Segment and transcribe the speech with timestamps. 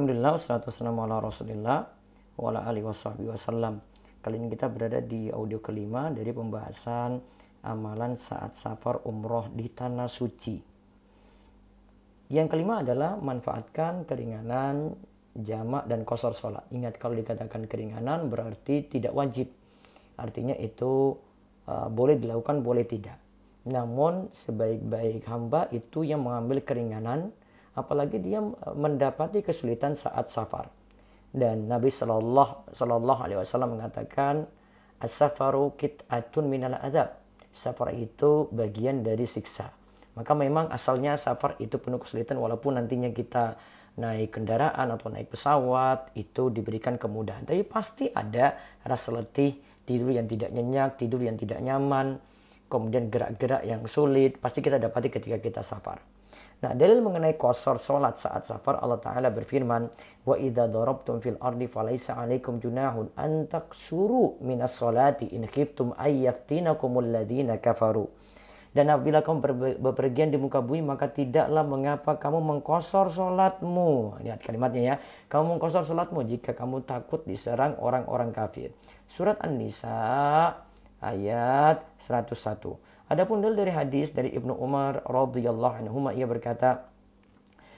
[0.00, 1.78] Alhamdulillah, wassalatu wassalamu ala rasulillah
[2.40, 2.88] wa ala alihi
[3.28, 3.84] wasallam.
[4.24, 7.20] Kali ini kita berada di audio kelima dari pembahasan
[7.68, 10.56] amalan saat safar umroh di tanah suci.
[12.32, 14.96] Yang kelima adalah manfaatkan keringanan
[15.36, 16.64] jamak dan kosor sholat.
[16.72, 19.52] Ingat kalau dikatakan keringanan berarti tidak wajib.
[20.16, 21.12] Artinya itu
[21.68, 23.20] uh, boleh dilakukan, boleh tidak.
[23.68, 27.36] Namun sebaik-baik hamba itu yang mengambil keringanan
[27.78, 28.42] apalagi dia
[28.74, 30.70] mendapati kesulitan saat safar.
[31.30, 34.50] Dan Nabi Shallallahu Alaihi Wasallam mengatakan,
[34.98, 37.14] as-safaru kit'atun minal adab.
[37.50, 39.70] Safar itu bagian dari siksa.
[40.18, 43.54] Maka memang asalnya safar itu penuh kesulitan walaupun nantinya kita
[43.98, 47.46] naik kendaraan atau naik pesawat itu diberikan kemudahan.
[47.46, 52.18] Tapi pasti ada rasa letih, tidur yang tidak nyenyak, tidur yang tidak nyaman,
[52.70, 55.98] kemudian gerak-gerak yang sulit, pasti kita dapati ketika kita safar.
[56.60, 59.90] Nah, dalil mengenai kosor solat saat safar Allah Ta'ala berfirman,
[60.22, 67.08] Wa idha darabtum fil ardi falaysa alaikum junahun antak suru minas solati in khiftum ayyaftinakumul
[67.08, 68.06] ladhina kafaru.
[68.70, 69.38] Dan apabila kamu
[69.82, 74.22] berpergian di muka bumi, maka tidaklah mengapa kamu mengkosor solatmu.
[74.22, 74.94] Lihat kalimatnya ya.
[75.26, 78.70] Kamu mengkosor solatmu jika kamu takut diserang orang-orang kafir.
[79.10, 80.54] Surat An-Nisa
[81.00, 82.76] ayat 101.
[83.10, 86.86] Adapun dalil dari hadis dari Ibnu Umar radhiyallahu anhu ia berkata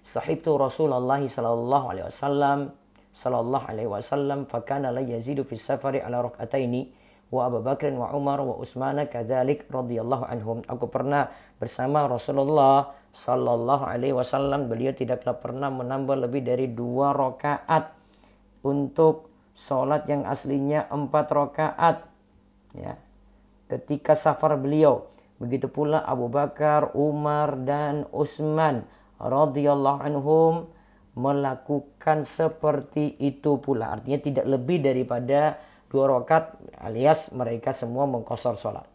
[0.00, 2.72] Sahibtu Rasulullah sallallahu alaihi wasallam
[3.12, 6.88] sallallahu alaihi wasallam fakana la yazidu fi safari ala rak'ataini
[7.28, 10.64] wa Abu Bakr wa Umar wa Utsman kadzalik radhiyallahu anhum.
[10.64, 11.28] Aku pernah
[11.60, 17.92] bersama Rasulullah sallallahu alaihi wasallam beliau tidaklah pernah menambah lebih dari dua rakaat
[18.64, 22.08] untuk sholat yang aslinya empat rakaat.
[22.72, 22.96] Ya
[23.68, 25.06] ketika safar beliau
[25.38, 28.82] Begitu pula Abu Bakar, Umar dan Utsman
[29.22, 30.66] radhiyallahu anhum
[31.14, 33.94] melakukan seperti itu pula.
[33.98, 35.58] Artinya tidak lebih daripada
[35.94, 38.86] dua rakaat alias mereka semua mengkosor sholat.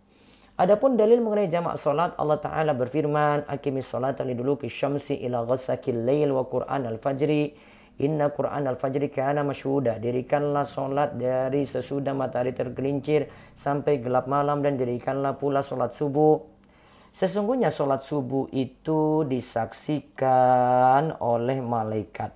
[0.60, 6.30] Adapun dalil mengenai jamak solat Allah Ta'ala berfirman Akimis solat liduluki syamsi ila ghasakil layl
[6.30, 7.58] wa Qur'an al-fajri
[8.02, 10.02] Inna Quran al-Fajri kana masyhuda.
[10.02, 16.42] Dirikanlah solat dari sesudah matahari tergelincir sampai gelap malam dan dirikanlah pula solat subuh.
[17.14, 22.34] Sesungguhnya solat subuh itu disaksikan oleh malaikat.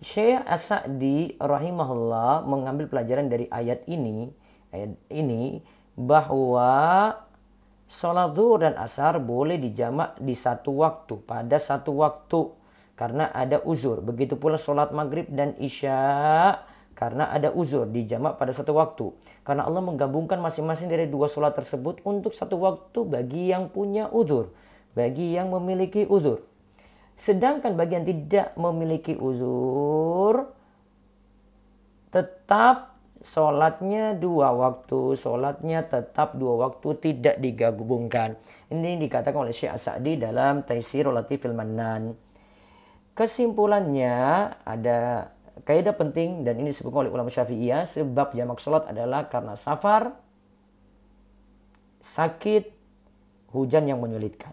[0.00, 4.32] Syekh As-Sa'di rahimahullah mengambil pelajaran dari ayat ini,
[4.72, 5.60] ayat ini
[5.92, 7.12] bahwa
[7.92, 12.55] sholat zuhur dan asar boleh dijamak di satu waktu, pada satu waktu
[12.96, 14.00] karena ada uzur.
[14.00, 16.00] Begitu pula sholat maghrib dan isya
[16.96, 19.12] karena ada uzur di jamak pada satu waktu.
[19.44, 24.50] Karena Allah menggabungkan masing-masing dari dua sholat tersebut untuk satu waktu bagi yang punya uzur.
[24.96, 26.40] Bagi yang memiliki uzur.
[27.20, 30.52] Sedangkan bagi yang tidak memiliki uzur,
[32.12, 35.20] tetap sholatnya dua waktu.
[35.20, 38.40] Sholatnya tetap dua waktu tidak digabungkan.
[38.72, 42.25] Ini dikatakan oleh Syekh As-Sa'di dalam Taisir Latifil Manan.
[43.16, 44.12] Kesimpulannya
[44.68, 45.32] ada
[45.64, 50.12] kaidah penting dan ini disebutkan oleh ulama Syafi'iyah sebab jamak sholat adalah karena safar,
[52.04, 52.68] sakit,
[53.56, 54.52] hujan yang menyulitkan.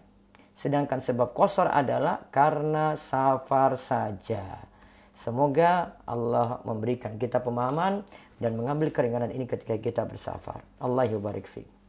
[0.56, 4.64] Sedangkan sebab kosor adalah karena safar saja.
[5.12, 8.00] Semoga Allah memberikan kita pemahaman
[8.40, 10.64] dan mengambil keringanan ini ketika kita bersafar.
[10.80, 11.83] Allah yubarik fiqh.